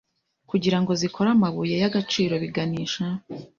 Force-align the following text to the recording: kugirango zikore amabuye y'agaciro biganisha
kugirango 0.49 0.91
zikore 1.01 1.29
amabuye 1.35 1.75
y'agaciro 1.81 2.33
biganisha 2.43 3.05